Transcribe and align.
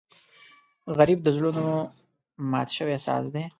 غریب 0.97 1.19
د 1.23 1.27
زړونو 1.35 1.65
مات 2.51 2.69
شوی 2.77 2.97
ساز 3.05 3.25
دی 3.33 3.43